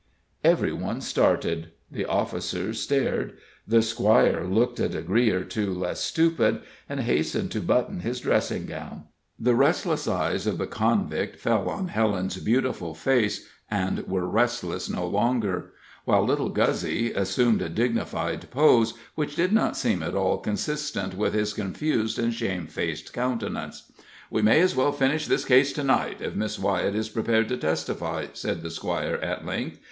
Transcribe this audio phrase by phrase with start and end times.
[0.53, 6.61] ]Every one started, the officers stared, the squire looked a degree or two less stupid,
[6.89, 9.03] and hastened to button his dressing gown;
[9.37, 15.05] the restless eyes of the convict fell on Helen's beautiful face, and were restless no
[15.05, 15.71] longer;
[16.05, 21.35] while little Guzzy assumed a dignified pose, which did not seem at all consistent with
[21.35, 23.91] his confused and shamefaced countenance.
[24.31, 27.57] "We may as well finish this case to night, if Miss Wyett is prepared to
[27.57, 29.79] testify," said the squire, at length.